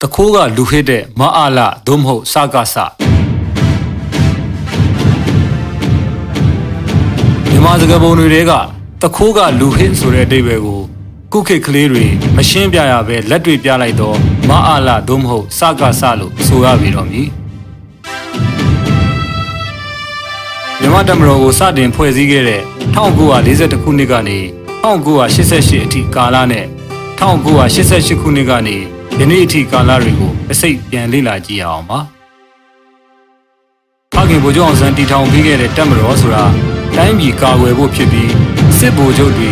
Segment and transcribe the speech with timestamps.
[0.00, 2.76] တခိုးကလူဟစ်တဲ့မအားလသို့မဟုတ်စကားစ
[7.50, 8.52] မြန်မာစကားပုံတွေက
[9.02, 10.80] တခိုးကလူဟစ်ဆိုတဲ့အဓိပ္ပာယ်ကို
[11.32, 12.04] ကုခိတ်ကလေးတွေ
[12.36, 14.16] မရှင်းပြရပဲလက်တွေပြလိုက်တော့
[14.48, 17.28] မအားလသို့မဟုတ်စကားစလို့ဆိုရပြီတော့မည်
[20.80, 22.62] မြန်မာတမတော်ကိုစတင်ဖွဲ့စည်းခဲ့တဲ့
[22.96, 24.38] 1942ခုနှစ်ကနေ
[24.84, 26.66] 1988အထိကာလနဲ့
[27.20, 28.76] 1988ခုနှစ်ကနေ
[29.18, 31.98] ယနေ့အထိကာလတွေကိုအစိတ်ပြန်လေ့လာကြည့်အောင်ပါ။
[34.14, 36.44] ဖခင်ဗိုလ်ချုပ်အောင်ဆန်းတည်ထောင်ပေးခဲ့တဲ့တပ်မတော်ဆိုတာ
[36.96, 38.32] တိုင်းပြည်ကာကွယ်ဖို့ဖြစ်ပြီး
[38.78, 39.50] စစ်ဗိုလ်ချုပ်တွေ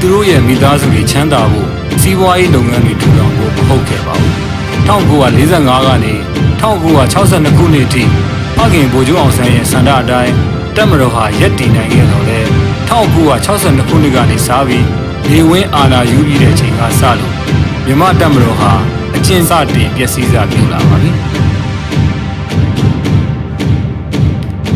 [0.00, 1.68] သူတို့ရဲ့မိသားစုတွေချမ်းသာဖို့
[2.02, 4.34] စီးပွားရေးလုပ်ငန်းတွေထူထောင်ဖို့မဟုတ်ခဲ့ပါဘူး။
[4.88, 6.14] 1945ကနေ
[6.60, 8.02] 1962ခုနှစ်အထိ
[8.56, 10.34] ဖခင်ဗိုလ်ချုပ်အောင်ဆန်းရဲ့စန္ဒအတိုင်း
[10.76, 12.40] တပ်မတော်ဟာရက်တည်နိုင်ခဲ့တော့လေ
[12.90, 14.86] 1962ခုနှစ်ကနေစပြီး
[15.30, 17.32] နေဝင်းအာဏာယူပြီးတဲ့အချိန်ကစလို့
[17.86, 18.72] မြမတပ်မတော်ဟာ
[19.16, 21.10] အကျဉ်းစတင်ပျက်စီးစာပြုလာပါပြီ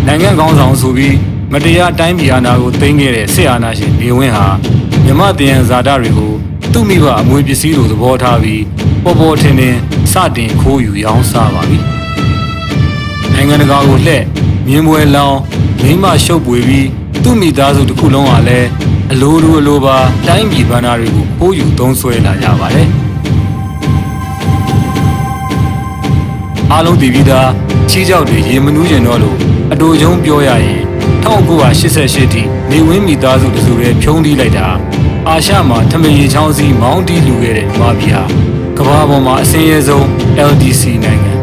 [0.06, 1.16] နိုင်ငံကောင်းဆောင်ဆိုပြီး
[1.52, 4.46] မတရားတိုင်းပြည်အာဏာကိုသိမ်းခဲ့တဲ့စစ်အာဏာရှင်နေဝင်းဟာ
[5.04, 6.32] မြမတယံဇာတာတွေကို
[6.72, 8.62] သူ့မိဘအမွေပစ္စည်းလိုသဘောထားပြီး
[9.04, 9.76] ပေါ်ပေါ်ထင်ထင်
[10.12, 11.78] စတင်ခိုးယူရောင်းစားပါပြီ
[13.32, 14.24] နိုင်ငံတကာကိုလှည့်
[14.66, 15.38] မြင်းပွဲလောင်း
[15.82, 16.88] မိမရှုပ်ပွေပြီး
[17.22, 18.68] သူ့မိသားစုတစ်ခုလုံးဟာလည်း
[19.12, 22.88] အလိုလိုအလိုပါတိုင်းပြည်ဗန္နာတွေကိုပိုးယူသုံးဆွဲလာကြပါတယ်
[26.72, 27.48] အားလုံးတည်ပြီးသား
[27.90, 29.36] ချီးကြောက်တွေရေမနူးကျင်တော့လို့
[29.72, 30.82] အတူချုံပြောရရင်
[31.24, 34.66] 1988ထိနေဝင်းမိသားစုတစုရဲ့ဖြုံးတီးလိုက်တာ
[35.28, 38.22] အာရှမှာထမရေချောင်းစီမောင်းတီးလူခဲ့တဲ့မာပြည်ဟာ
[38.78, 40.04] ကမ္ဘာပေါ်မှာအစင်းရဲဆုံး
[40.50, 41.33] LDC နိုင်ငံ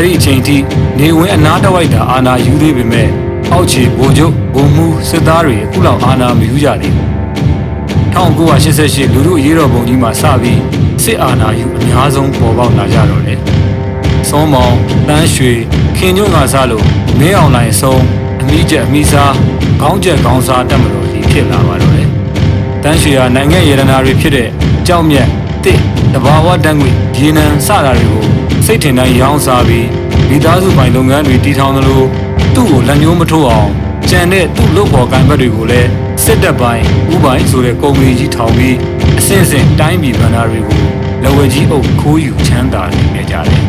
[0.00, 0.56] အဲ့ဒီအချိန်ထိ
[0.98, 3.08] နေဝင်းအနားတဝိုက်တာအာဏာယူသေးပေမဲ့
[3.52, 7.08] အောက်ခြေဗိုလ်ချုပ်ဗိုလ်မှူးစစ်သားတွေအခုလောက်အာဏာမယူကြသေးဘူး
[8.14, 10.60] 1988လူမှုရေးတော်ပုံကြီးမှာစပြီး
[11.04, 13.38] စစ်အာဏာယူအများဆုံးပေါ်ပေါက်လာကြတော့တယ်။
[14.28, 14.74] စောမောင်
[15.08, 15.52] တန်းရွှေ
[15.96, 16.84] ခင်ညွန့်ကစားလို့
[17.18, 18.02] မင်းအောင်လိုင်ဆုံး
[18.40, 19.34] အမိကျက်အမိစား
[19.80, 22.08] ခေါင်းကျက်ခေါင်းစားတက်မလို့ဒီဖြစ်လာပါတော့တယ်။
[22.82, 24.48] တန်းရွှေဟာနိုင်ငံရတနာတွေဖြစ်တဲ့
[24.86, 25.28] ကြောက်မြက်
[25.64, 25.78] တစ်
[26.12, 28.29] တဘာဝတန်းငွေရေနံစတာတွေကို
[28.72, 29.88] စိတ်ထင်တိုင်းရောင်းစားပြီး
[30.28, 32.02] မိသားစုပိုင်လုပ်ငန်းတွေတည်ထောင်သလို
[32.54, 33.70] သူ့ကိုလက်ညှိုးမထိုးအောင်
[34.10, 35.88] ကြံတဲ့သူ့လုပ်ဖော်ကိုင်ဘက်တွေကိုလည်း
[36.24, 38.76] စစ်တပ်ပိုင်းဥပိုင်းဆိုတဲ့ကုမ္ပဏီကြီးထောင်ပြီး
[39.18, 40.80] အဆင့်ဆင့်တိုင်းပြည်ဗန္ဓာတွေကို
[41.22, 42.82] လက်ဝဲကြီးအုပ်ခိုးယူချမ်းသာ
[43.14, 43.62] နေကြတယ်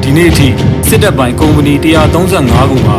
[0.02, 0.48] ။ဒီနေ့အထိ
[0.88, 1.74] စစ်တပ်ပိုင်းကုမ္ပဏီ
[2.22, 2.98] 135ခုမှာ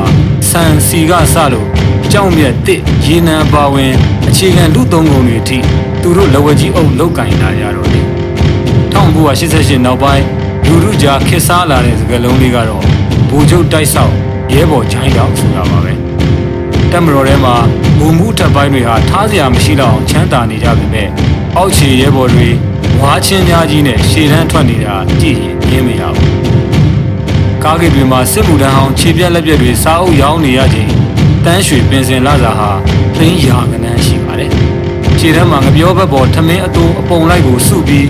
[0.49, 1.67] စံစီကစလို့
[2.11, 3.93] ကြောက်မြက်တစ်ရေနံပါဝင်
[4.27, 5.57] အခြေခံလူသုံးကုန်တွေအထိ
[6.01, 7.98] သူတို့လက်ဝဲကြီးအုပ်လောက်ကင်လာရတော့တယ်။
[9.19, 10.25] 1988နောက်ပိုင်း
[10.65, 12.83] လူလူကြားခစ်စားလာတဲ့စကားလုံးလေးကတော့
[13.29, 14.13] ဘူချုပ်တိုက်ဆောက်
[14.53, 15.93] ရဲဘော်ချိုင်းတောင်ဆိုတာပါပဲ
[16.91, 17.55] တက်မတော်ထဲမှာ
[17.97, 21.07] ဘူမှုထပ်ပိုင်းတွေဟာထားစရာမရှိတော့အောင်ချမ်းသာနေကြပေမဲ့
[21.57, 22.49] အောက်ခြေရဲဘော်တွေ
[23.01, 26.33] ဝါချင်းများကြီးနဲ့ရှေ့တန်းထွက်နေတာကြည့်ရင်မြင်မရဘူး
[27.63, 30.89] ကားဂိတ်တွေမှာစစ်မှုထမ်းအောင်ခြေပြက်လက်ပြက်တွေစားအုပ်ရောင်းနေရချိန်
[31.45, 32.71] တန်းရွှေပင်စင်လာစာဟာ
[33.17, 34.51] သိန်းရာကနန်းရှိပါတယ်
[35.19, 38.07] ခြေထဲမှာငပြောဘက်ပေါ်ထမင်းအတူအပုံလိုက်ကိုစုပြီး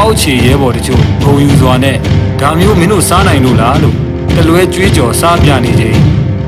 [0.00, 1.96] အောက်ခြေရဲဘော်တချို့ဂုံယူစွာနဲ့
[2.40, 3.96] ဒါမျိုးမင်းတို့စားနိုင်လို့လားလို့
[4.36, 5.96] တလွဲကြွေးကြော်စားပြနေချိန်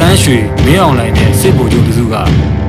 [0.00, 2.14] တန်းရွှေမင်းအောင်လိုင်းနဲ့စစ်ဗိုလ်ချုပ်တစုက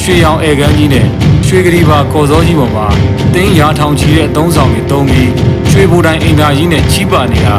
[0.03, 1.07] ရွှေရောင်အဲကန်းကြီးနဲ့
[1.47, 2.87] ရွှေကလေးပါကော်စောကြီးပေါ်မှာ
[3.33, 5.31] တင်းရာထောင်ချီတဲ့သုံးဆောင်တွေတုံးပြီး
[5.71, 7.55] ရွှေဘူတိုင်းအင်တာကြီးနဲ့ချီးပါနေတာ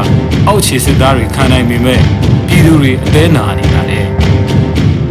[0.47, 2.01] အောက်ခြေစစ်သားတွေခံနိုင်ပေမဲ့
[2.49, 4.01] ပြည်သူတွေအသေးနာနေတာလေ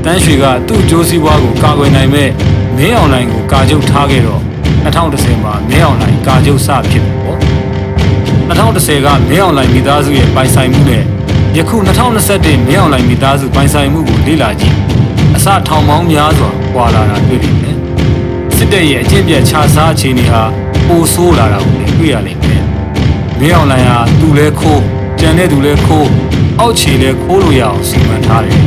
[0.04, 2.30] တန်းရွှေကသူ့ကြိုးစည်းပွားကိုကာကွယ်နိုင်မဲ့
[2.78, 4.42] မင်းအောင်လိုင်းကိုကာချုပ်ထားခဲ့တော့
[4.86, 7.35] 2010မှာမင်းအောင်လိုင်းကာချုပ်စဖြစ်ပြီပေါ့
[8.66, 11.04] 2010ကမင်းအောင်လိုင်းမိသားစုရဲ့ပိုင်ဆိုင်မှုနဲ့
[11.58, 11.78] ယခု
[12.28, 14.76] 2021မင်းအောင်လိုင်းမိသားစုပိုင်ဆိုင်မှုကိုလေ့လာကြည့်
[15.36, 17.78] အစထောင်ပေါင်းများစွာပွာလာတာတွေ့လိမ့်မယ်
[18.56, 20.44] စစ်တပ်ရဲ့အကျင့်ပြတ်ခြားစားအခြေအနေဟာ
[20.88, 22.64] ပိုဆိုးလာတာကိုတွေ့ရလိမ့်မယ်
[23.40, 24.82] မင်းအောင်လိုင်းဟာသူလဲခိုး
[25.20, 26.10] ကြံတဲ့သူလဲခိုး
[26.60, 28.60] အောက်ခြေလဲခိုးလို့ရအောင်စီမံထားတယ်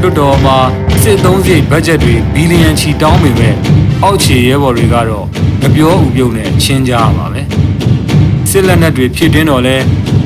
[0.00, 0.58] လွတ်တော်မှာ
[1.02, 3.54] စစ်သုံးစိတ်ဘတ်ဂျက်တွေဘီလီယံချီတောင်းပေမဲ့
[4.02, 5.26] အောက်ခြေရဲဘော်တွေကတော့
[5.60, 7.42] မပြောဥပြုံနဲ့ချင်းကြပါပဲ
[8.56, 9.76] စစ်လက်နက်တွေဖြစ်တင်းတော့လဲ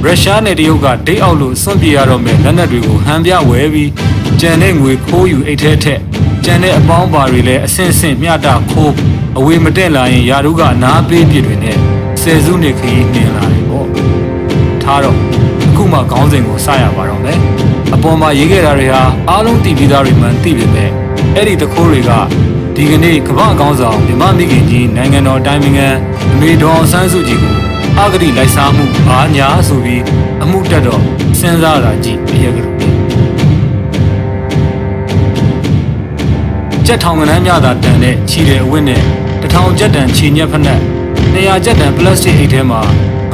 [0.05, 3.91] ရုရှားနဲ့တရုတ်ကဒိတ်အောက်လို့စွန့်ပြေရတော့မယ်လက်နက်တွေကိုဟန်ပြဝဲပြီး
[4.41, 6.01] ကြံတဲ့ငွေခိုးယူအိတ်ထဲထက်
[6.45, 8.95] ကြံတဲ့အပေါင်းပါတွေလည်းအဆင့်ဆင့်မျှတခိုး
[9.39, 11.77] အဝေးမတက်လာရင်ယာတို့ကနားပေးပြစ်တွေနဲ့
[12.23, 13.89] ဆယ်စုနှစ်ခရီးနှင်လာတယ်ပေါ့
[14.83, 15.17] ထားတော့
[15.69, 17.39] အခုမှခေါင်းစဉ်ကိုစရပါတော့မယ်
[17.95, 20.91] အပေါ်မှာရေးခဲ့တာတွေဟာအားလုံးတည်ပြီးသားတွေမှန်သိပေမဲ့
[21.35, 22.11] အဲ့ဒီတခိုးတွေက
[22.77, 25.89] ဒီကနေ့ကမ္ဘာကောင်းဆောင်မြမမိခင်ကြီးနိုင်ငံတော်တိုင်းနိုင်ငံ
[26.33, 27.68] အမေတော်ဆန်းစုကြည်ကို
[28.05, 30.03] အဂတိလိုက်စားမှုဘာညာဆိုပြီး
[30.43, 31.03] အမှုတက်တော့
[31.39, 32.75] စဉ်းစားတာကြည့်အရက်ကလေး
[36.87, 39.03] ကြက်ထောင်ကနန်းများသာတန်တဲ့ချီတဲ့အဝတ်နဲ့
[39.41, 40.81] တစ်ထောင်ကြက်တန်ချီညက်ဖက်နဲ့
[41.35, 42.81] 200ကြက်တန်ပလတ်စတစ်အိတ်ထဲမှာ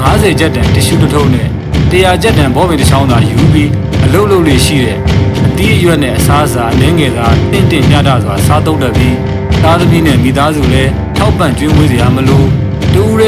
[0.02, 1.49] 50ကြက်တန်တ िश ူတစ်ထုပ်နဲ့
[1.90, 3.70] 100ကြက်တန်ဘောပင်တစ်ချောင်းသာယူပြီး
[4.05, 4.99] အလုတ်လုတ်လေးရှိတဲ့
[5.46, 9.16] အသီးအရွက်နဲ့အစားအစာအနှင်းငယ်သာတင့်တင့်ညတာစွာစားသုံးတတ်ပြီး
[9.62, 12.63] သားသမီးနဲ့မိသားစုလည်းထောက်ပံ့ကျွေးမွေးစရာမလို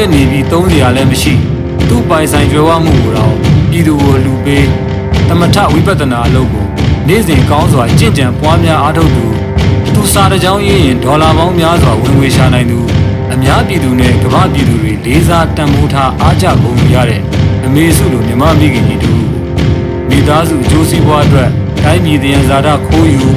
[0.07, 1.33] တူးရဲနေပြီးသုံးစရာလည်းမရှိ
[1.89, 3.33] သူ့ပိုင်ဆိုင်ကြွယ်ဝမှုကိုတော့
[3.69, 4.65] ပြည်သူကိုလူပေး
[5.27, 6.65] သမထဝိပဿနာအလုပ်ကို
[7.07, 9.25] နေ့စဉ်ကောင်းစွာကြင့်ကြံပွားများအားထုတ်သူ
[9.93, 12.79] သူစားတစ်ကြောင်းရင်းရင်ဒေါ်လာပေါင်းများစွာဝင်ငွေရှာနိုင်သူ
[13.33, 17.21] အများပြည်သူနဲ့ကမ္ဘာပြည်သူတွေလေးစားတန်ဖိုးထားအားကြကုန်ရတဲ့
[17.65, 19.23] အမေစုလိုမြမမိခင်ကြီးတို့
[20.09, 21.49] မိသားစုအကျိုးစီးပွားအတွက်
[21.83, 23.27] တိုင်းပြည်တည်ရန်ဇာတာခိုးယူ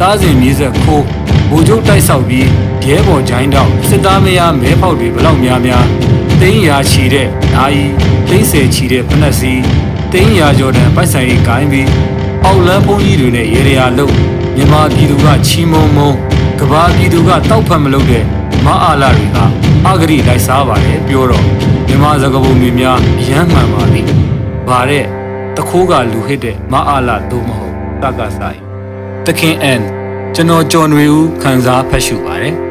[0.00, 1.04] တားစဉ်မြေဆက်ခိုး
[1.50, 2.48] ဗိုလ်ချုပ်တိုက်ဆောက်ပြီး
[2.88, 5.84] ရဲဘော်ဂျိုင်းတော့စစ်သားမယားမဲဖောက်တွေဘလောက်များများ
[6.40, 7.92] သိန်းရာချီတဲ့ဓာကြီး
[8.28, 9.52] သိန်းဆယ်ချီတဲ့ဖနက်စီ
[10.12, 11.88] သိန်းရာကျော်တန်ပိုက်ဆိုင်ရေးကိုင်းပြီး
[12.44, 14.08] အောက်လန်းဖုံးကြီးတွေနဲ့ရေရာလုံ
[14.56, 16.10] မြန်မာပြည်သူကချီမုံမုံ
[16.60, 18.24] ကဘာပြည်သူကတောက်ဖက်မလုပ်တဲ့
[18.64, 19.38] မအားလာတွေက
[19.86, 21.44] အဂရိလိုက်စားပါတယ်ပြောတော့
[21.86, 24.10] မြန်မာစကားပုံတွေများအယမ်းမှန်ပါလိမ့်
[24.68, 25.04] ဗါတဲ့
[25.56, 28.58] တခိုးကလူဟစ်တဲ့မအားလာသို့မဟုတ်တက္ကဆိုင်
[29.26, 29.82] တခင်အန်
[30.38, 32.65] ကျွန်တော်ကျော်ຫນွေဦးခန်းစားဖတ်ရှုပါတယ်